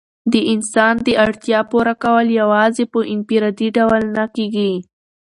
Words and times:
د 0.33 0.35
انسان 0.53 0.95
د 1.07 1.09
اړتیا 1.25 1.59
پوره 1.71 1.93
کول 2.03 2.27
یوازي 2.41 2.85
په 2.93 2.99
انفرادي 3.13 3.67
ډول 3.77 4.03
نه 4.17 4.25
کيږي. 4.35 4.73